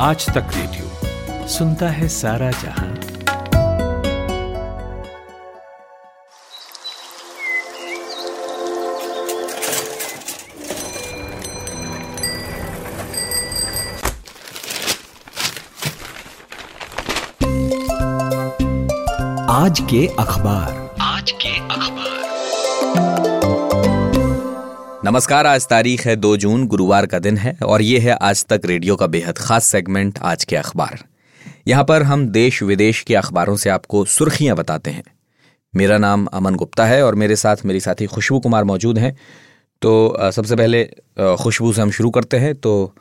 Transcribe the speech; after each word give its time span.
आज 0.00 0.26
तक 0.26 0.50
रेडियो 0.54 1.48
सुनता 1.48 1.88
है 1.88 2.08
सारा 2.08 2.50
जहाँ। 2.50 2.88
आज 19.50 19.80
के 19.80 20.06
अखबार। 20.06 20.77
नमस्कार, 25.08 25.46
आज 25.46 25.66
तारीख 25.66 26.04
है 26.06 26.14
दो 26.16 26.36
जून, 26.36 26.66
गुरुवार 26.66 27.06
का 27.06 27.18
दिन 27.18 27.36
है 27.36 27.56
और 27.62 27.82
ये 27.82 27.98
है 27.98 28.12
आज 28.12 28.44
तक 28.46 28.62
रेडियो 28.64 28.96
का 28.96 29.06
बेहद 29.06 29.38
खास 29.38 29.64
सेगमेंट, 29.64 30.18
आज 30.18 30.44
के 30.44 30.56
अखबार। 30.56 30.98
यहाँ 31.68 31.84
पर 31.84 32.02
हम 32.02 32.26
देश 32.28 32.62
विदेश 32.62 33.00
के 33.02 33.14
अखबारों 33.14 33.54
से 33.56 33.70
आपको 33.70 34.04
सुर्खियाँ 34.06 34.56
बताते 34.56 34.90
हैं। 34.90 35.02
मेरा 35.74 35.98
नाम 35.98 36.26
अमन 36.26 36.54
गुप्ता 36.54 36.86
है 36.86 37.02
और 37.02 37.14
मेरे 37.14 37.36
साथ 37.36 37.64
मेरी 37.64 37.80
साथी 37.80 38.06
खुशबू 38.06 38.40
कुमार 38.40 38.64
मौजूद 38.64 38.98
हैं। 38.98 39.14
तो 39.82 40.30
सबसे 40.32 40.56
पहले 40.56 40.84
खुशबू 41.18 41.72
से 41.72 41.82
हम 41.82 41.90
शुरू 41.90 42.10
करते 42.10 42.36
हैं। 42.36 42.54
तो 42.54 42.94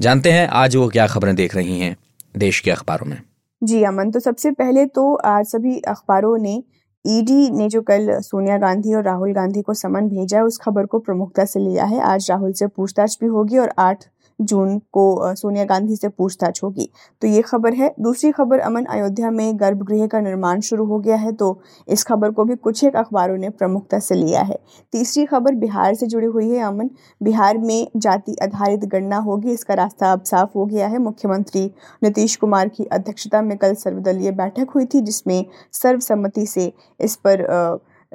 जानते 0.00 0.32
हैं 0.32 0.46
आज 0.48 0.76
वो 0.76 0.88
क्या 0.88 1.06
खबरें 1.06 1.34
देख 1.36 1.54
रही 1.54 1.78
हैं 1.80 1.96
देश 2.36 2.60
के 2.60 2.70
अखबारों 2.70 3.06
में। 3.06 3.20
जी, 3.62 3.82
अमन 3.84 4.10
तो 4.10 4.20
सबसे 4.20 4.50
पहले 4.50 4.86
तो 4.86 5.14
आज 5.14 5.46
सभी 5.46 5.78
अखबारों 5.78 6.38
ने 6.38 6.62
ईडी 7.04 7.50
ने 7.50 7.68
जो 7.68 7.80
कल 7.82 8.08
सोनिया 8.20 8.56
गांधी 8.58 8.94
और 8.94 9.02
राहुल 9.04 9.32
गांधी 9.32 9.62
को 9.62 9.74
समन 9.74 10.08
भेजा 10.08 10.38
है, 10.38 10.44
उस 10.44 10.58
खबर 10.58 10.86
को 10.86 10.98
प्रमुखता 10.98 11.44
से 11.44 11.60
लिया 11.60 11.84
है। 11.84 12.00
आज 12.02 12.26
राहुल 12.30 12.52
से 12.52 12.66
पूछताछ 12.66 13.18
भी 13.20 13.26
होगी 13.26 13.58
और 13.58 13.72
आठ 13.78 14.04
जून 14.38 14.78
को 14.92 15.34
सोनिया 15.34 15.64
गांधी 15.64 15.96
से 15.96 16.08
पूछताछ 16.08 16.62
होगी। 16.62 16.88
तो 17.22 17.28
ये 17.28 17.42
खबर 17.42 17.74
है। 17.74 17.94
दूसरी 18.00 18.30
खबर, 18.32 18.58
अमन 18.58 18.84
अयोध्या 18.84 19.30
में 19.30 19.60
गर्भगृह 19.60 20.06
का 20.06 20.20
निर्माण 20.20 20.60
शुरू 20.60 20.84
हो 20.86 20.98
गया 20.98 21.16
है 21.16 21.32
तो 21.32 21.58
इस 21.88 22.04
खबर 22.04 22.30
को 22.30 22.44
भी 22.44 22.56
कुछ 22.56 22.82
एक 22.84 22.96
अखबारों 22.96 23.36
ने 23.38 23.50
प्रमुखता 23.50 23.98
से 23.98 24.14
लिया 24.14 24.42
है। 24.42 24.58
तीसरी 24.92 25.24
खबर, 25.24 25.54
बिहार 25.54 25.94
से 25.94 26.06
जुड़ी 26.06 26.26
हुई 26.26 26.50
है, 26.50 26.62
अमन। 26.62 26.90
बिहार 27.20 27.58
में 27.58 27.86
जाति 27.96 28.36
आधारित 28.42 28.84
गणना 28.86 29.16
होगी, 29.18 29.50
इसका 29.50 29.74
रास्ता 29.74 30.12
अब 30.12 30.22
साफ़ 30.24 30.50
हो 30.56 30.66
गया 30.66 30.88
है। 30.88 30.98
मुख्यमंत्री 30.98 31.70
नीतीश 32.02 32.36
कुमार 32.36 32.68
की 32.68 32.84
अध्यक्षता 32.84 33.42
में 33.42 33.56
कल 33.58 33.74
सर्वदलीय 33.74 34.30
बैठक 34.32 34.70
हुई 34.74 34.84
थी, 34.84 35.00
जिसमें 35.00 35.44
सर्वसम्मति 35.72 36.46
से 36.46 36.72
इस 37.00 37.16
पर 37.16 37.42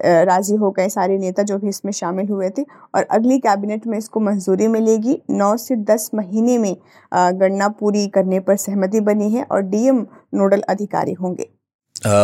राज़ी 0.04 0.56
हो 0.56 0.70
गए 0.72 0.90
सारे 0.90 1.18
नेता 1.18 1.44
जो 1.44 1.58
भी 1.58 1.70
इसमें 1.70 1.92
शामिल 1.92 2.28
हुए 2.28 2.50
थे। 2.50 2.62
और 2.96 3.04
अगली 3.04 3.38
कैबिनेट 3.40 3.88
में 3.88 3.98
इसको 3.98 4.20
मंजूरी 4.20 4.68
मिलेगी। 4.68 5.18
नौ 5.32 5.56
से 5.58 5.76
दस 5.86 6.10
महीने 6.16 6.58
में 6.58 6.76
गणना 7.12 7.68
पूरी 7.70 8.08
करने 8.10 8.40
पर 8.40 8.56
सहमति 8.58 9.00
बनी 9.02 9.32
है 9.32 9.44
और 9.44 9.62
डीएम 9.64 10.06
नोडल 10.34 10.62
अधिकारी 10.70 11.14
होंगे। 11.14 11.50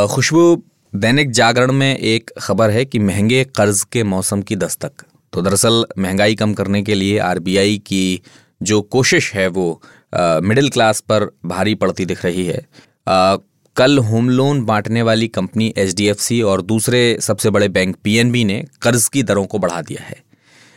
खुशबू 0.08 0.56
दैनिक 0.94 1.32
जागरण 1.32 1.72
में 1.72 1.96
एक 1.96 2.32
खबर 2.40 2.70
है 2.70 2.86
कि 2.86 3.00
महँगे 3.02 3.44
कर्ज 3.56 3.84
के 3.84 4.04
मौसम 4.06 4.42
की 4.42 4.56
दस्तक। 4.56 5.04
तो 5.34 5.42
दरअसल 5.42 5.86
महँगाई 6.00 6.36
कम 6.36 6.54
करने 6.54 6.82
के 6.84 6.96
लिए 6.96 7.18
आरबीआई 7.22 7.78
की 7.88 8.22
जो 8.62 8.82
कोशिश 8.82 9.34
है 9.34 9.48
वो 9.50 9.82
मिडिल 10.44 10.70
क्लास 10.70 11.00
पर 11.02 11.26
भारी 11.46 11.76
पड़ती 11.76 12.06
दिख 12.06 12.24
रही 12.26 12.46
है। 12.46 12.66
आ, 13.08 13.36
कल 13.76 13.98
होम 13.98 14.30
लोन 14.30 14.64
बांटने 14.66 15.02
वाली 15.02 15.28
कंपनी 15.28 15.74
एच 15.78 16.32
और 16.44 16.62
दूसरे 16.62 17.18
सबसे 17.22 17.50
बड़े 17.50 17.68
बैंक 17.68 17.96
पीएनबी 18.04 18.44
ने 18.44 18.64
कर्ज 18.82 19.08
की 19.08 19.24
दरों 19.24 19.46
को 19.46 19.60
बढ़ा 19.60 19.82
दिया 19.82 20.04
है। 20.04 20.16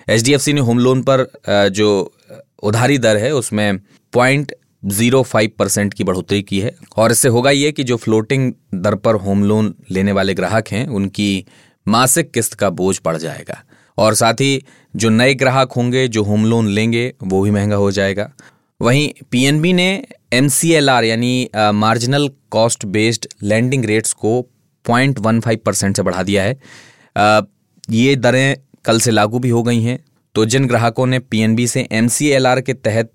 एच 0.08 0.48
ने 0.48 0.60
होम 0.60 0.78
लोन 0.78 1.02
पर 1.02 1.26
जो 1.72 1.90
उधारी 2.62 2.98
दर 2.98 3.16
है, 3.16 3.32
उसमें 3.34 3.78
पॉइंट 4.12 4.52
ज़ीरो 4.84 5.22
फाइव 5.22 5.50
परसेंट 5.58 5.94
की 5.94 6.04
बढ़ोतरी 6.04 6.42
की 6.42 6.60
है। 6.60 6.74
और 6.96 7.12
इससे 7.12 7.28
होगा 7.28 7.50
ये 7.50 7.72
कि 7.72 7.84
जो 7.84 7.96
फ्लोटिंग 7.96 8.52
दर 8.74 8.94
पर 8.94 9.14
होम 9.16 9.44
लोन 9.44 9.74
लेने 9.90 10.12
वाले 10.12 10.34
ग्राहक 10.34 10.68
हैं, 10.68 10.86
उनकी 10.86 11.44
मासिक 11.86 12.30
किस्त 12.30 12.54
का 12.54 12.70
बोझ 12.72 12.98
बढ़ 13.04 13.16
जाएगा। 13.16 13.62
और 13.98 14.14
साथ 14.14 14.34
ही 14.34 14.62
जो 14.94 15.08
नए 15.10 15.34
ग्राहक 15.34 15.72
होंगे, 15.72 16.06
जो 16.08 16.22
होम 16.22 16.44
लोन 16.46 16.68
लेंगे, 16.68 17.12
वो 17.22 17.42
भी 17.42 17.50
महँगा 17.50 17.76
हो 17.76 17.90
जाएगा। 17.90 18.30
वहीं 18.80 19.08
पीएनबी 19.30 19.72
ने 19.72 19.86
एमसीएलआर 20.32 21.04
यानी 21.04 21.48
marginal 21.74 22.28
cost 22.50 22.84
based 22.86 23.26
lending 23.42 23.84
rates 23.84 24.12
को 24.14 24.30
0.15 24.84 25.56
परसेंट 25.56 25.96
से 25.96 26.02
बढ़ा 26.02 26.22
दिया 26.22 26.42
है। 26.42 26.58
ये 27.88 28.14
दरें 28.16 28.56
कल 28.84 29.00
से 29.00 29.10
लागू 29.10 29.38
भी 29.38 29.48
हो 29.48 29.62
गई 29.62 29.80
हैं। 29.82 29.98
तो 30.34 30.44
जिन 30.46 30.66
ग्राहकों 30.66 31.06
ने 31.06 31.18
पीएनबी 31.18 31.66
से 31.66 31.86
एमसीएलआर 31.92 32.60
के 32.60 32.74
तहत 32.74 33.12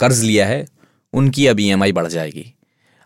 कर्ज 0.00 0.22
लिया 0.22 0.46
है, 0.46 0.64
उनकी 1.14 1.46
अब 1.46 1.60
ई 1.60 1.92
बढ़ 1.92 2.06
जाएगी। 2.06 2.44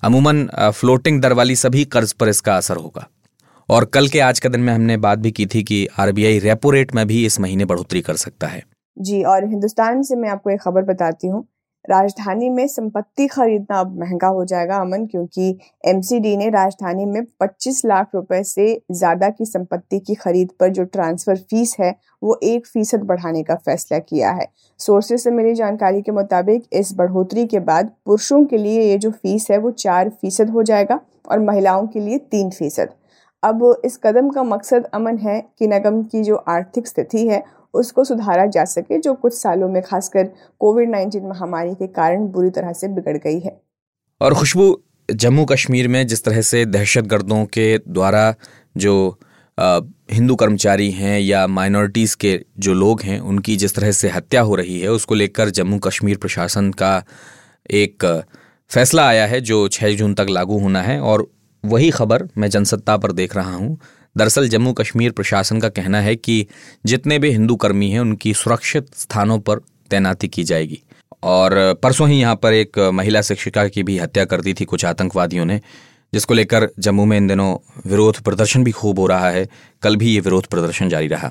अमूमन 0.02 0.46
फ्लोटिंग 0.56 1.20
दर 1.22 1.32
वाली 1.32 1.56
सभी 1.56 1.84
कर्ज 1.86 2.12
पर 2.12 2.28
इसका 2.28 2.56
असर 2.56 2.76
होगा। 2.76 3.06
और 3.68 3.84
कल 3.84 4.08
के 4.08 4.20
आज 4.20 4.40
के 4.40 4.48
दिन 4.48 4.60
में 4.60 4.72
हमने 4.72 4.96
बात 4.96 5.18
भी 5.18 5.30
की 5.30 5.46
थी 5.46 5.62
कि 5.62 5.86
आरबीआई 5.98 6.38
रेपो 6.38 6.70
रेट 6.70 6.94
में 6.94 7.06
भी 7.06 7.24
इस 7.26 7.40
महीने 7.40 7.64
बढ़ोतरी 7.64 8.00
कर 8.00 8.16
सकता 8.16 8.46
है। 8.46 8.62
जी, 8.96 9.22
और 9.22 9.48
हिंदुस्तान 9.48 10.02
से 10.02 10.16
मैं 10.16 10.30
आपको 10.30 10.50
एक 10.50 10.60
खबर 10.60 10.82
बताती 10.84 11.26
हूँ। 11.26 11.46
राजधानी 11.84 12.48
में 12.48 12.66
संपत्ति 12.66 13.26
खरीदना 13.26 13.78
अब 13.80 13.98
महँगा 14.00 14.28
हो 14.28 14.44
जाएगा 14.44 14.76
अमन, 14.76 15.06
क्योंकि 15.06 15.58
एमसीडी 15.84 16.36
ने 16.36 16.48
राजधानी 16.50 17.04
में 17.04 17.20
25 17.40 17.84
लाख 17.84 18.14
रुपए 18.14 18.42
से 18.44 18.74
ज़्यादा 18.92 19.30
की 19.30 19.44
संपत्ति 19.44 19.98
की 19.98 20.14
खरीद 20.14 20.50
पर 20.60 20.68
जो 20.68 20.84
ट्रांसफ़र 20.84 21.36
फ़ीस 21.36 21.76
है, 21.80 21.94
वो 22.22 22.38
एक 22.42 22.66
फ़ीसद 22.66 23.02
बढ़ाने 23.02 23.42
का 23.42 23.54
फैसला 23.56 23.98
किया 23.98 24.30
है। 24.30 24.46
सोर्सेज 24.80 25.20
से 25.20 25.30
मिली 25.30 25.54
जानकारी 25.54 26.02
के 26.02 26.12
मुताबिक, 26.12 26.64
इस 26.72 26.92
बढ़ोतरी 26.94 27.46
के 27.46 27.60
बाद 27.60 27.92
पुरुषों 28.06 28.44
के 28.44 28.58
लिए 28.58 28.82
ये 28.82 28.98
जो 28.98 29.10
फ़ीस 29.10 29.50
है, 29.50 29.58
वो 29.58 29.70
चार 29.70 30.08
फ़ीसद 30.10 30.50
हो 30.50 30.62
जाएगा 30.62 31.00
और 31.30 31.38
महिलाओं 31.40 31.86
के 31.86 32.00
लिए 32.00 32.18
तीन 32.20 32.50
फ़ीसद। 32.50 32.88
अब 33.42 33.62
इस 33.84 33.96
कदम 33.96 34.28
का 34.30 34.42
मकसद 34.42 34.86
अमन 34.94 35.18
है 35.18 35.40
कि 35.58 35.66
नगम 35.66 36.02
की 36.02 36.22
जो 36.22 36.36
आर्थिक 36.48 36.86
स्थिति 36.86 37.26
है 37.28 37.42
उसको 37.74 38.04
सुधारा 38.04 38.46
जा 38.46 38.64
सके, 38.64 38.98
जो 38.98 39.14
कुछ 39.14 39.34
सालों 39.34 39.68
में 39.68 39.82
खासकर 39.82 40.24
कोविड 40.60 40.90
नाइन्टीन 40.90 41.26
महामारी 41.26 41.74
के 41.74 41.86
कारण 41.86 42.26
बुरी 42.28 42.50
तरह 42.50 42.72
से 42.72 42.88
बिगड़ 42.88 43.16
गई 43.16 43.40
है। 43.40 43.60
और 44.20 44.34
खुशबू 44.34 44.76
जम्मू 45.08 45.44
कश्मीर 45.44 45.88
में 45.88 46.06
जिस 46.06 46.24
तरह 46.24 46.40
से 46.40 46.64
दहशत 46.66 47.04
गर्दों 47.04 47.44
के 47.44 47.76
द्वारा 47.78 48.34
जो 48.76 49.18
हिंदू 50.12 50.34
कर्मचारी 50.34 50.90
हैं 50.90 51.18
या 51.20 51.46
माइनॉरिटीज़ 51.46 52.16
के 52.16 52.38
जो 52.58 52.74
लोग 52.74 53.02
हैं, 53.02 53.18
उनकी 53.20 53.56
जिस 53.56 53.74
तरह 53.74 53.92
से 53.92 54.08
हत्या 54.08 54.40
हो 54.40 54.54
रही 54.54 54.78
है, 54.80 54.88
उसको 54.88 55.14
लेकर 55.14 55.50
जम्मू 55.50 55.78
कश्मीर 55.78 56.16
प्रशासन 56.16 56.70
का 56.72 57.02
एक 57.70 58.04
फैसला 58.70 59.06
आया 59.08 59.26
है, 59.26 59.40
जो 59.40 59.68
छः 59.68 59.96
जून 59.96 60.14
तक 60.14 60.26
लागू 60.30 60.58
होना 60.58 60.82
है। 60.82 61.00
और 61.00 61.26
वही 61.64 61.90
खबर 61.90 62.28
मैं 62.38 62.50
जनसत्ता 62.50 62.96
पर 62.96 63.12
देख 63.12 63.36
रहा 63.36 63.54
हूँ। 63.54 63.78
दरअसल 64.16 64.48
जम्मू 64.48 64.72
कश्मीर 64.72 65.12
प्रशासन 65.12 65.60
का 65.60 65.68
कहना 65.68 66.00
है 66.00 66.16
कि 66.16 66.46
जितने 66.86 67.18
भी 67.18 67.30
हिंदू 67.30 67.56
कर्मी 67.56 67.90
हैं, 67.90 68.00
उनकी 68.00 68.34
सुरक्षित 68.34 68.94
स्थानों 68.94 69.38
पर 69.38 69.58
तैनाती 69.90 70.28
की 70.28 70.44
जाएगी। 70.44 70.82
और 71.22 71.74
परसों 71.82 72.08
ही 72.08 72.20
यहाँ 72.20 72.36
पर 72.36 72.52
एक 72.52 72.78
महिला 72.78 73.22
शिक्षिका 73.22 73.68
की 73.68 73.82
भी 73.82 73.98
हत्या 73.98 74.24
कर 74.24 74.40
दी 74.40 74.54
थी 74.54 74.64
कुछ 74.64 74.84
आतंकवादियों 74.84 75.44
ने, 75.44 75.60
जिसको 76.12 76.34
लेकर 76.34 76.68
जम्मू 76.78 77.04
में 77.04 77.16
इन 77.16 77.26
दिनों 77.26 77.56
विरोध 77.86 78.20
प्रदर्शन 78.20 78.64
भी 78.64 78.70
खूब 78.70 78.98
हो 78.98 79.06
रहा 79.06 79.30
है। 79.30 79.48
कल 79.82 79.96
भी 79.96 80.14
ये 80.14 80.20
विरोध 80.20 80.46
प्रदर्शन 80.46 80.88
जारी 80.88 81.06
रहा। 81.06 81.30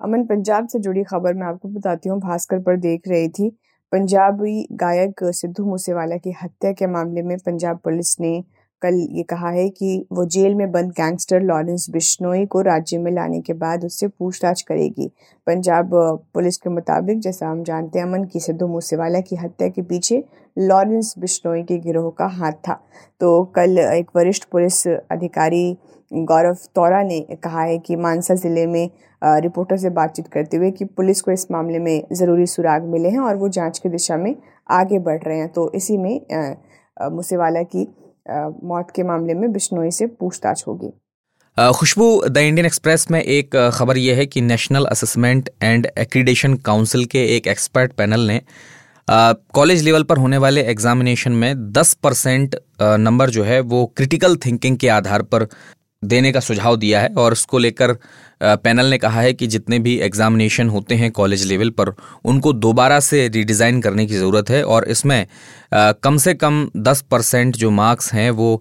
अमन, 0.00 0.24
पंजाब 0.24 0.68
से 0.68 0.78
जुड़ी 0.78 1.02
खबर 1.02 1.34
मैं 1.34 1.46
आपको 1.46 1.68
बताती 1.68 2.08
हूँ। 2.08 2.20
भास्कर 2.20 2.58
पर 2.58 2.76
देख 2.76 3.02
रही 3.08 3.28
थी, 3.28 3.48
पंजाबी 3.92 4.68
गायक 4.72 5.20
सिद्धू 5.24 5.64
मूसेवाला 5.64 6.16
की 6.16 6.32
हत्या 6.42 6.72
के 6.72 6.86
मामले 6.86 7.22
में 7.22 7.36
पंजाब 7.38 7.78
पुलिस 7.78 8.16
ने 8.20 8.44
कल 8.82 8.94
ये 9.10 9.22
कहा 9.22 9.50
है 9.50 9.68
कि 9.70 10.06
वो 10.12 10.24
जेल 10.26 10.54
में 10.54 10.70
बंद 10.72 10.90
गैंगस्टर 10.92 11.42
लॉरेंस 11.42 11.86
बिश्नोई 11.90 12.44
को 12.46 12.60
राज्य 12.62 12.98
में 12.98 13.10
लाने 13.12 13.40
के 13.40 13.52
बाद 13.54 13.84
उससे 13.84 14.08
पूछताछ 14.08 14.62
करेगी। 14.62 15.10
पंजाब 15.46 15.90
पुलिस 16.34 16.56
के 16.56 16.70
मुताबिक, 16.70 17.20
जैसा 17.20 17.48
हम 17.48 17.62
जानते 17.64 17.98
हैं, 17.98 18.06
अमन 18.06 18.24
की 18.24 18.40
सिद्धू 18.40 18.66
मूसेवाला 18.68 19.20
की 19.20 19.36
हत्या 19.36 19.68
के 19.68 19.82
पीछे 19.82 20.22
लॉरेंस 20.56 21.14
बिश्नोई 21.18 21.62
के 21.62 21.78
गिरोह 21.78 22.10
का 22.18 22.26
हाथ 22.28 22.52
था। 22.68 22.80
तो 23.20 23.42
कल 23.56 23.78
एक 23.78 24.10
वरिष्ठ 24.16 24.44
पुलिस 24.52 24.86
अधिकारी 24.86 25.76
गौरव 26.10 26.56
तौरा 26.74 27.02
ने 27.02 27.20
कहा 27.44 27.62
है 27.62 27.78
कि 27.78 27.96
मानसा 27.98 28.34
ज़िले 28.34 28.66
में 28.66 28.90
रिपोर्टर 29.22 29.76
से 29.76 29.90
बातचीत 29.92 30.26
करते 30.28 30.56
हुए 30.56 30.70
कि 30.70 30.84
पुलिस 30.86 31.20
को 31.20 31.30
इस 31.30 31.46
मामले 31.50 31.78
में 31.78 32.02
ज़रूरी 32.12 32.46
सुराग 32.46 32.84
मिले 32.84 33.08
हैं 33.08 33.20
और 33.20 33.36
वो 33.36 33.48
जाँच 33.50 33.78
की 33.78 33.88
दिशा 33.88 34.16
में 34.16 34.34
आगे 34.70 34.98
बढ़ 35.00 35.22
रहे 35.22 35.38
हैं। 35.38 35.48
तो 35.48 35.70
इसी 35.74 35.96
में 35.98 36.20
मूसेवाला 37.12 37.62
की 37.64 37.86
मौत 38.26 38.92
के 38.96 39.02
मामले 39.02 39.34
में 39.34 39.52
बिश्नोई 39.52 39.90
से 39.90 40.06
पूछताछ 40.06 40.64
होगी। 40.66 40.90
खुशबू, 41.56 42.22
द 42.28 42.36
इंडियन 42.36 42.66
एक्सप्रेस 42.66 43.10
में 43.10 43.20
एक 43.22 43.56
खबर 43.74 43.98
यह 43.98 44.16
है 44.16 44.26
कि 44.26 44.40
national 44.40 44.84
assessment 44.84 45.50
and 45.62 45.86
accreditation 45.98 46.54
council 46.56 47.04
के 47.04 47.24
एक 47.36 47.46
एक्सपर्ट 47.46 47.92
पैनल 47.92 48.20
ने 48.20 48.40
कॉलेज 49.54 49.82
लेवल 49.82 50.02
पर 50.02 50.18
होने 50.18 50.38
वाले 50.38 50.62
एग्जामिनेशन 50.62 51.32
में 51.32 51.72
10 51.72 51.92
परसेंट 51.94 52.56
नंबर 52.82 53.30
जो 53.30 53.44
है 53.44 53.60
वो 53.60 53.84
क्रिटिकल 53.96 54.36
थिंकिंग 54.36 54.76
के 54.76 54.88
आधार 54.88 55.22
पर 55.22 55.46
देने 56.02 56.32
का 56.32 56.40
सुझाव 56.40 56.76
दिया 56.76 57.00
है 57.00 57.08
और 57.18 57.32
उसको 57.32 57.58
लेकर 57.58 57.96
पैनल 58.42 58.86
ने 58.86 58.98
कहा 58.98 59.20
है 59.20 59.32
कि 59.32 59.46
जितने 59.46 59.78
भी 59.78 59.96
एग्जामिनेशन 60.00 60.68
होते 60.68 60.94
हैं 60.94 61.10
कॉलेज 61.12 61.44
लेवल 61.46 61.70
पर, 61.70 61.92
उनको 62.24 62.52
दोबारा 62.52 63.00
से 63.00 63.26
रीडिज़ाइन 63.28 63.80
करने 63.80 64.06
की 64.06 64.14
ज़रूरत 64.14 64.50
है 64.50 64.62
और 64.64 64.84
इसमें 64.88 65.26
कम 65.74 66.16
से 66.16 66.34
कम 66.34 66.68
दस 66.78 67.02
परसेंट 67.10 67.56
जो 67.56 67.70
मार्क्स 67.72 68.12
हैं 68.14 68.30
वो 68.32 68.60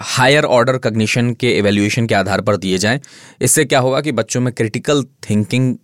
हायर 0.00 0.44
ऑर्डर 0.44 0.78
कग्निशन 0.78 1.32
के 1.34 1.56
एवेल्यूएशन 1.58 2.06
के 2.06 2.14
आधार 2.14 2.40
पर 2.40 2.56
दिए 2.56 2.78
जाएँ। 2.78 3.00
इससे 3.40 3.64
क्या 3.64 3.78
होगा 3.80 4.00
कि 4.00 4.12
बच्चों 4.12 4.40
में 4.40 4.52
क्रिटिकल 4.54 5.02
थिंकिंग 5.30 5.74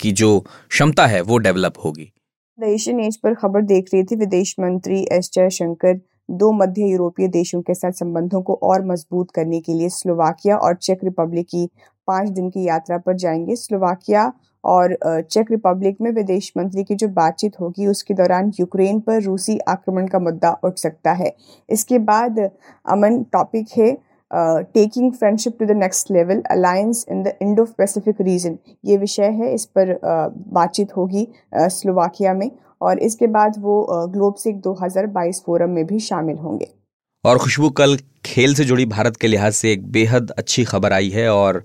की 0.00 0.12
जो 0.12 0.38
क्षमता 0.40 1.06
है 1.06 1.20
वो 1.22 1.38
डेवलप 1.38 1.74
होगी। 1.84 2.12
एज 2.58 3.16
पर 3.16 3.34
खबर 3.34 3.62
देख 3.64 3.88
रही 3.94 4.02
थी 4.02 4.16
विदेश 4.16 4.54
मंत्री 4.60 5.02
एस 5.12 5.30
जयशंकर 5.34 6.00
दो 6.30 6.50
मध्य 6.52 6.86
यूरोपीय 6.86 7.28
देशों 7.28 7.60
के 7.62 7.74
साथ 7.74 7.92
संबंधों 7.92 8.42
को 8.42 8.58
और 8.62 8.84
मज़बूत 8.86 9.30
करने 9.30 9.60
के 9.60 9.74
लिए 9.74 9.88
स्लोवाकिया 9.88 10.56
और 10.56 10.74
चेक 10.76 11.04
रिपब्लिक 11.04 11.46
की 11.46 11.68
पाँच 12.08 12.28
दिन 12.28 12.50
की 12.50 12.66
यात्रा 12.66 12.98
पर 12.98 13.16
जाएँगे। 13.16 13.56
स्लोवाकिया 13.56 14.32
और 14.64 14.96
चेक 15.22 15.50
रिपब्लिक 15.50 15.96
में 16.00 16.10
विदेश 16.12 16.52
मंत्री 16.56 16.84
की 16.84 16.94
जो 16.94 17.08
बातचीत 17.10 17.60
होगी 17.60 17.86
उसके 17.86 18.14
दौरान 18.14 18.52
यूक्रेन 18.60 19.00
पर 19.00 19.22
रूसी 19.22 19.58
आक्रमण 19.68 20.06
का 20.06 20.18
मुद्दा 20.18 20.56
उठ 20.64 20.78
सकता 20.78 21.12
है। 21.12 21.34
इसके 21.68 21.98
बाद 22.00 22.38
अमन 22.38 23.22
टॉपिक 23.32 23.68
है 23.78 23.92
taking 24.30 25.12
friendship 25.12 25.56
to 25.58 25.66
the 25.66 25.76
next 25.76 26.10
level 26.10 26.42
alliance 26.50 27.04
in 27.10 27.22
the 27.22 27.32
Indo 27.42 27.64
Pacific 27.78 28.20
region 28.20 28.58
ये 28.84 28.96
विषय 28.96 29.30
है 29.32 29.52
इस 29.54 29.64
पर 29.66 29.92
uh, 29.92 30.52
बातचीत 30.54 30.96
होगी 30.96 31.26
स्लोवाकिया 31.54 32.34
में। 32.34 32.50
और 32.80 32.98
इसके 33.00 33.26
बाद 33.28 33.54
वो 33.58 34.06
ग्लोब 34.08 34.34
सिक 34.36 34.60
2022 34.60 35.42
फोरम 35.46 35.70
में 35.70 35.86
भी 35.86 35.98
शामिल 36.00 36.36
होंगे। 36.38 36.68
और 37.24 37.38
खुशबू, 37.38 37.70
कल 37.70 37.96
खेल 38.24 38.54
से 38.54 38.64
जुड़ी 38.64 38.84
भारत 38.86 39.16
के 39.16 39.28
लिहाज 39.28 39.52
से 39.52 39.72
एक 39.72 39.90
बेहद 39.92 40.30
अच्छी 40.30 40.64
खबर 40.64 40.92
आई 40.92 41.08
है 41.10 41.28
और 41.30 41.62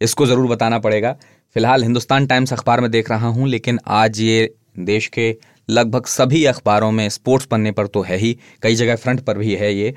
इसको 0.00 0.26
ज़रूर 0.26 0.46
बताना 0.46 0.78
पड़ेगा। 0.78 1.12
फ़िलहाल 1.56 1.82
हिंदुस्तान 1.82 2.26
टाइम्स 2.26 2.52
अखबार 2.52 2.80
में 2.80 2.90
देख 2.90 3.10
रहा 3.10 3.28
हूँ, 3.28 3.48
लेकिन 3.48 3.78
आज 3.86 4.20
ये 4.20 4.54
देश 4.80 5.06
के 5.08 5.36
लगभग 5.68 6.06
सभी 6.06 6.44
अखबारों 6.46 6.90
में 6.92 7.08
स्पोर्ट्स 7.08 7.46
पन्ने 7.46 7.70
पर 7.72 7.86
तो 7.86 8.02
है 8.02 8.16
ही, 8.16 8.36
कई 8.62 8.74
जगह 8.74 8.96
फ्रंट 8.96 9.20
पर 9.20 9.38
भी 9.38 9.54
है 9.54 9.72
ये। 9.74 9.94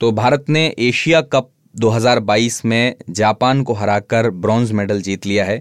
तो 0.00 0.10
भारत 0.12 0.44
ने 0.48 0.66
एशिया 0.80 1.20
कप 1.24 1.50
2022 1.74 2.64
में 2.64 2.94
जापान 3.10 3.62
को 3.62 3.72
हराकर 3.72 4.30
ब्रॉन्ज 4.32 4.72
मेडल 4.72 5.00
जीत 5.02 5.26
लिया 5.26 5.44
है। 5.44 5.56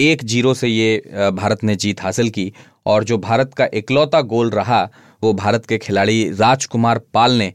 एक 0.00 0.24
ज़ीरो 0.24 0.54
से 0.54 0.68
ये 0.68 1.30
भारत 1.32 1.64
ने 1.64 1.76
जीत 1.76 2.02
हासिल 2.02 2.28
की 2.30 2.52
और 2.86 3.04
जो 3.04 3.18
भारत 3.18 3.54
का 3.54 3.68
इकलौता 3.74 4.20
गोल 4.22 4.50
रहा, 4.50 4.82
वो 5.22 5.32
भारत 5.34 5.66
के 5.66 5.78
खिलाड़ी 5.78 6.28
राजकुमार 6.30 6.98
पाल 7.14 7.32
ने 7.32 7.52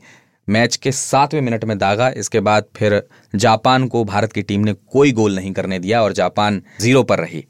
मैच 0.48 0.76
के 0.76 0.92
सातवें 0.92 1.42
मिनट 1.42 1.66
में 1.66 1.78
दागा। 1.78 2.10
इसके 2.12 2.40
बाद 2.40 2.66
फिर 2.76 3.02
जापान 3.36 3.88
को 3.88 4.04
भारत 4.06 4.32
की 4.34 4.42
टीम 4.42 4.62
ने 4.62 4.74
कोई 4.92 5.12
गोल 5.12 5.36
नहीं 5.36 5.52
करने 5.54 5.80
दिया 5.80 6.02
और 6.04 6.14
जापान 6.14 6.62
ज़ीरो 6.82 7.04
पर 7.04 7.20
रही। 7.20 7.46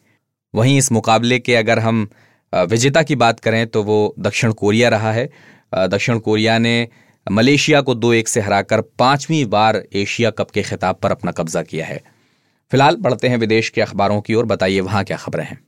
वहीं 0.53 0.77
इस 0.77 0.91
मुकाबले 0.91 1.39
के 1.39 1.55
अगर 1.55 1.79
हम 1.79 2.07
विजेता 2.53 3.03
की 3.03 3.15
बात 3.15 3.39
करें 3.39 3.65
तो 3.67 3.83
वो 3.83 4.13
दक्षिण 4.19 4.51
कोरिया 4.53 4.89
रहा 4.89 5.11
है। 5.11 5.29
दक्षिण 5.73 6.19
कोरिया 6.19 6.57
ने 6.57 6.87
मलेशिया 7.27 7.81
को 7.81 7.95
दो 7.95 8.13
एक 8.13 8.27
से 8.27 8.41
हराकर 8.41 8.81
पांचवीं 8.99 9.43
बार 9.45 9.81
एशिया 9.95 10.29
कप 10.31 10.51
के 10.51 10.63
खिताब 10.63 10.95
पर 10.95 11.11
अपना 11.11 11.31
कब्जा 11.31 11.61
किया 11.63 11.85
है। 11.85 12.01
फ़िलहाल 12.71 12.95
बढ़ते 12.97 13.27
हैं 13.27 13.37
विदेश 13.37 13.69
के 13.69 13.81
अखबारों 13.81 14.21
की 14.21 14.35
ओर। 14.35 14.45
बताइए 14.45 14.79
वहाँ 14.81 15.03
क्या 15.03 15.17
खबरें 15.17 15.45
हैं। 15.45 15.59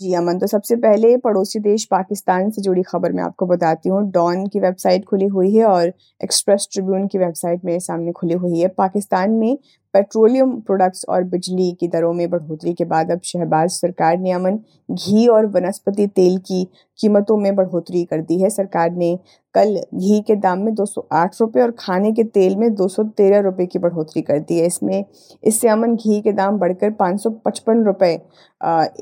जी 0.00 0.12
अमन 0.14 0.38
तो 0.38 0.46
सबसे 0.46 0.76
पहले 0.76 1.16
पड़ोसी 1.18 1.58
देश 1.60 1.84
पाकिस्तान 1.90 2.50
से 2.50 2.62
जुड़ी 2.62 2.82
खबर 2.82 3.12
मैं 3.12 3.22
आपको 3.22 3.46
बताती 3.46 3.88
हूँ। 3.88 4.02
डॉन 4.12 4.46
की 4.48 4.60
वेबसाइट 4.60 5.04
खुली 5.04 5.26
हुई 5.28 5.54
है 5.54 5.64
और 5.66 5.92
एक्सप्रेस 6.20 6.68
ट्रिब्यून 6.72 7.06
की 7.08 7.18
वेबसाइट 7.18 7.64
मेरे 7.64 7.80
सामने 7.80 8.12
खुली 8.12 8.34
हुई 8.36 8.60
है। 8.60 8.68
पाकिस्तान 8.78 9.30
में 9.32 9.56
पेट्रोलियम 9.98 10.50
प्रोडक्ट्स 10.60 11.04
और 11.08 11.22
बिजली 11.26 11.70
की 11.80 11.86
दरों 11.88 12.12
में 12.14 12.28
बढ़ोतरी 12.30 12.72
के 12.74 12.84
बाद 12.84 13.10
अब 13.10 13.20
शहबाज 13.24 13.70
सरकार 13.70 14.18
ने 14.18 14.32
अमन 14.32 14.58
घी 14.90 15.26
और 15.28 15.46
वनस्पति 15.46 16.06
तेल 16.06 16.36
की 16.40 16.62
कीमतों 16.98 17.36
में 17.36 17.54
बढ़ोतरी 17.56 18.04
कर 18.04 18.20
दी 18.20 18.40
है। 18.42 18.50
सरकार 18.50 18.90
ने 18.92 19.18
कल 19.54 19.74
घी 19.94 20.20
के 20.20 20.36
दाम 20.36 20.58
में 20.58 20.74
दो 20.74 20.86
सौ 20.86 21.06
आठ 21.12 21.40
रुपये 21.40 21.62
और 21.62 21.70
खाने 21.78 22.12
के 22.12 22.24
तेल 22.24 22.56
में 22.56 22.74
दो 22.74 22.88
सौ 22.88 23.02
तेरह 23.18 23.40
रुपये 23.40 23.66
की 23.66 23.78
बढ़ोतरी 23.78 24.22
कर 24.22 24.38
दी 24.38 24.58
है। 24.58 24.66
इसमें 24.66 25.04
इससे 25.44 25.68
अमन 25.68 25.96
घी 25.96 26.20
के 26.20 26.32
दाम 26.32 26.58
बढ़कर 26.58 26.90
पाँच 27.00 27.20
सौ 27.22 27.30
पचपन 27.46 27.82
रुपये 27.84 28.12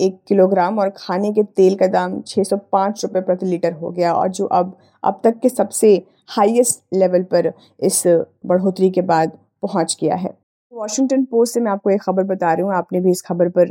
एक 0.06 0.18
किलोग्राम 0.28 0.78
और 0.78 0.92
खाने 0.96 1.32
के 1.32 1.42
तेल 1.56 1.74
का 1.74 1.86
दाम 1.88 2.20
छः 2.26 2.42
सौ 2.42 2.56
पाँच 2.72 3.04
रुपये 3.04 3.22
प्रति 3.22 3.46
लीटर 3.46 3.72
हो 3.74 3.90
गया 3.90 4.14
और 4.14 4.28
जो 4.30 4.46
अब 4.46 4.76
अब 5.04 5.20
तक 5.24 5.38
के 5.42 5.48
सबसे 5.48 5.94
हाईएस्ट 6.28 6.82
लेवल 6.94 7.22
पर 7.32 7.52
इस 7.80 8.02
बढ़ोतरी 8.46 8.90
के 8.90 9.02
बाद 9.04 9.38
पहुँच 9.62 9.96
गया 10.00 10.14
है। 10.14 10.45
वॉशिंगटन 10.76 11.22
पोस्ट 11.24 11.54
से 11.54 11.60
मैं 11.60 11.70
आपको 11.72 11.90
एक 11.90 12.00
खबर 12.02 12.22
बता 12.24 12.52
रही 12.52 12.62
हूँ। 12.62 12.72
आपने 12.74 13.00
भी 13.00 13.10
इस 13.10 13.22
खबर 13.22 13.48
पर 13.50 13.68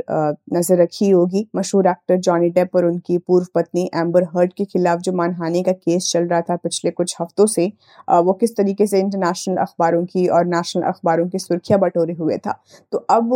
नज़र 0.54 0.76
रखी 0.78 1.10
होगी। 1.10 1.46
मशहूर 1.56 1.86
एक्टर 1.86 2.16
जॉनी 2.18 2.48
डेप 2.50 2.74
और 2.76 2.84
उनकी 2.84 3.18
पूर्व 3.18 3.46
पत्नी 3.54 3.84
एम्बर 3.96 4.24
हर्ट 4.34 4.52
के 4.56 4.64
खिलाफ 4.64 5.00
जो 5.00 5.12
मानहानि 5.12 5.62
का 5.62 5.72
केस 5.74 6.10
चल 6.12 6.24
रहा 6.24 6.40
था 6.40 6.56
पिछले 6.56 6.90
कुछ 6.90 7.14
हफ्तों 7.20 7.46
से 7.46 7.66
वो 8.08 8.32
किस 8.32 8.56
तरीके 8.56 8.86
से 8.86 9.00
इंटरनेशनल 9.00 9.56
अखबारों 9.56 10.04
की 10.06 10.26
और 10.28 10.46
नेशनल 10.46 10.82
अखबारों 10.84 11.28
की 11.28 11.38
सुर्खियाँ 11.38 11.78
बटोरे 11.80 12.14
हुए 12.14 12.38
था। 12.38 12.58
तो 12.92 12.98
अब 13.10 13.32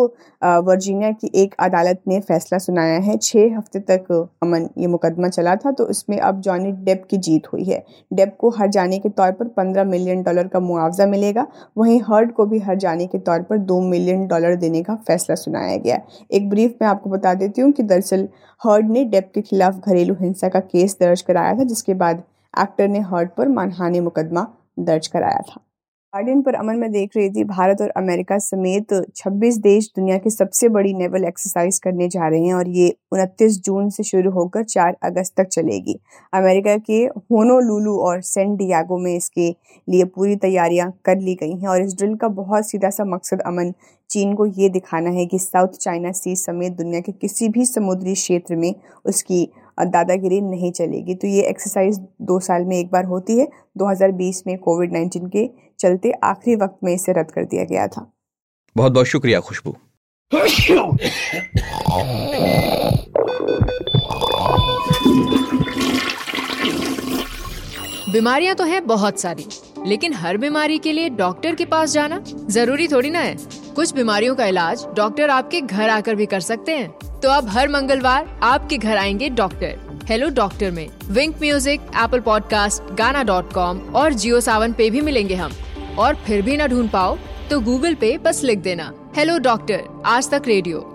वर्जीनिया 0.65 1.11
की 1.13 1.31
एक 1.35 1.55
अदालत 1.61 2.03
ने 2.09 2.21
फैसला 2.23 2.59
सुनाया 2.59 2.99
है। 3.01 3.17
छः 3.19 3.57
हफ़्ते 3.57 3.81
तक 3.91 4.11
अमन, 4.43 4.69
ये 4.79 4.87
मुकदमा 4.89 5.29
चला 5.29 5.55
था 5.57 5.73
तो 5.73 5.89
इसमें 5.91 6.19
अब 6.19 6.41
जॉनी 6.41 6.73
डेप 6.75 7.07
की 7.11 7.19
जीत 7.21 7.53
हुई 7.53 7.65
है। 7.65 7.83
डेप 8.13 8.37
को 8.41 8.51
हर 8.59 8.69
जाने 8.71 8.99
के 8.99 9.09
तौर 9.11 9.33
पर 9.33 9.49
पंद्रह 9.57 9.85
मिलियन 9.87 10.23
डॉलर 10.23 10.49
का 10.49 10.61
मुआवजा 10.61 11.07
मिलेगा। 11.09 11.47
वहीं 11.77 12.01
हर्ट 12.03 12.33
को 12.35 12.47
भी 12.47 12.59
हर 12.61 12.77
जाने 12.79 13.07
के 13.07 13.19
तौर 13.21 13.43
पर 13.43 13.59
दो 13.61 13.81
मिलियन 13.81 14.27
डॉलर 14.27 14.57
देने 14.57 14.83
का 14.83 14.95
फैसला 15.07 15.35
सुनाया 15.35 15.77
गया। 15.77 16.01
एक 16.31 16.49
ब्रीफ 16.51 16.77
में 16.83 16.89
आपको 16.89 17.11
बता 17.11 17.35
देती 17.35 17.61
हूँ 17.61 17.73
कि 17.73 17.83
दरअसल 17.83 18.29
हर्ड 18.61 18.91
ने 18.91 19.05
डेप 19.05 19.31
के 19.35 19.43
खिलाफ 19.43 19.81
घरेलू 19.87 20.15
हिंसा 20.21 20.49
का 20.49 20.61
केस 20.61 20.97
दर्ज 21.01 21.23
कराया 21.23 21.55
था, 21.55 21.65
जिसके 21.65 21.95
बाद 21.95 22.23
एक्टर 22.55 22.89
ने 22.89 23.01
हर्ड 23.01 23.31
पर 23.31 23.49
मानहानि 23.49 24.01
मुकदमा 24.01 24.47
दर्ज 24.79 25.07
कराया 25.07 25.43
था। 25.51 25.61
गार्डियन 26.15 26.41
पर 26.43 26.55
अमन 26.55 26.77
में 26.77 26.91
देख 26.93 27.11
रही 27.17 27.29
थी, 27.31 27.43
भारत 27.45 27.81
और 27.81 27.89
अमेरिका 27.97 28.37
समेत 28.39 28.93
26 29.17 29.59
देश 29.59 29.87
दुनिया 29.97 30.17
की 30.19 30.31
सबसे 30.31 30.69
बड़ी 30.69 30.93
नेवल 30.95 31.25
एक्सरसाइज 31.25 31.79
करने 31.79 32.09
जा 32.09 32.29
रहे 32.29 32.47
हैं 32.47 32.55
और 32.55 32.69
ये 32.69 32.89
29 33.13 33.61
जून 33.65 33.91
से 33.91 34.03
शुरू 34.03 34.31
होकर 34.31 34.65
4 34.65 34.97
अगस्त 35.05 35.35
तक 35.37 35.49
चलेगी। 35.49 35.99
अमेरिका 36.33 36.77
के 36.81 36.99
होनोलुलु 37.05 37.97
और 37.99 38.21
सेंट 38.23 38.59
डियागो 38.59 38.99
में 38.99 39.15
इसके 39.15 39.49
लिए 39.89 40.05
पूरी 40.07 40.37
तैयारियाँ 40.39 40.91
कर 41.05 41.21
ली 41.21 41.35
गई 41.35 41.53
हैं 41.53 41.69
और 41.69 41.83
इस 41.83 41.95
ड्रिल 41.99 42.17
का 42.17 42.29
बहुत 42.41 42.69
सीधा 42.69 42.91
सा 42.91 43.05
मकसद 43.07 43.43
अमन 43.47 43.73
चीन 44.11 44.35
को 44.35 44.47
ये 44.49 44.69
दिखाना 44.71 45.11
है 45.11 45.27
कि 45.27 45.39
साउथ 45.39 45.79
चाइना 45.81 46.13
सी 46.13 46.37
समेत 46.37 46.73
दुनिया 46.73 47.01
के 47.01 47.13
किसी 47.13 47.49
भी 47.49 47.65
समुद्री 47.67 48.15
क्षेत्र 48.15 48.57
में 48.57 48.75
उसकी 49.05 49.49
दादागिरी 49.81 50.41
नहीं 50.41 50.71
चलेगी। 50.73 51.15
तो 51.15 51.27
ये 51.27 51.43
एक्सरसाइज 51.49 51.99
दो 52.23 52.39
साल 52.41 52.65
में 52.65 52.79
एक 52.79 52.91
बार 52.93 53.05
होती 53.05 53.39
है 53.39 53.49
2020 53.79 54.43
में 54.47 54.57
कोविड 54.59 54.93
19 54.93 55.29
के 55.31 55.49
चलते 55.81 56.13
आखिरी 56.25 56.57
वक्त 56.57 56.79
में 56.85 56.93
इसे 56.95 57.13
रद्द 57.13 57.31
कर 57.31 57.45
दिया 57.45 57.65
गया 57.65 57.87
था। 57.89 58.11
बहुत 58.77 58.93
बहुत 58.93 59.07
शुक्रिया 59.07 59.41
खुशबू। 59.41 59.77
बीमारियाँ 68.13 68.55
तो 68.55 68.65
हैं 68.65 68.87
बहुत 68.87 69.21
सारी 69.21 69.47
लेकिन 69.87 70.15
हर 70.15 70.37
बीमारी 70.37 70.79
के 70.79 70.93
लिए 70.93 71.09
डॉक्टर 71.11 71.55
के 71.55 71.65
पास 71.65 71.91
जाना 71.91 72.19
ज़रूरी 72.27 72.89
थोड़ी 72.89 73.11
ना 73.11 73.19
है। 73.19 73.37
कुछ 73.75 73.95
बीमारियों 73.95 74.35
का 74.37 74.47
इलाज 74.47 74.85
डॉक्टर 74.97 75.31
आपके 75.31 75.61
घर 75.61 75.89
आकर 75.89 76.15
भी 76.15 76.27
कर 76.27 76.41
सकते 76.41 76.77
हैं। 76.77 77.21
तो 77.21 77.29
अब 77.29 77.49
हर 77.49 77.69
मंगलवार 77.69 78.27
आपके 78.43 78.77
घर 78.79 78.97
आएँगे 78.97 79.29
डॉक्टर। 79.31 80.05
हेलो 80.09 80.29
डॉक्टर 80.35 80.71
में 80.71 80.87
Wynk 81.11 81.37
Music 81.41 81.81
Apple 81.81 82.21
podcast 82.21 82.93
Gaana 82.95 83.23
dot 83.23 83.53
com 83.53 83.81
और 83.95 84.13
जियो 84.13 84.41
सावन 84.41 84.73
पे 84.73 84.91
भी 84.91 85.01
मिलेंगे 85.01 85.35
हम। 85.35 85.53
और 86.01 86.15
फिर 86.27 86.43
भी 86.43 86.57
न 86.57 86.67
ढूंढ 86.67 86.91
पाओ 86.91 87.17
तो 87.51 87.61
गूगल 87.61 87.95
पे 87.95 88.17
बस 88.19 88.43
लिख 88.45 88.59
देना। 88.59 88.93
हेलो 89.17 89.39
डॉक्टर 89.39 90.03
आज 90.07 90.31
तक 90.31 90.43
रेडियो 90.47 90.90